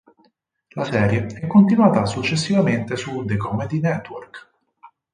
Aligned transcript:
La 0.71 0.83
serie 0.83 1.27
è 1.27 1.45
continuata 1.45 2.07
successivamente 2.07 2.95
su 2.95 3.23
The 3.23 3.37
Comedy 3.37 3.79
Network. 3.81 4.51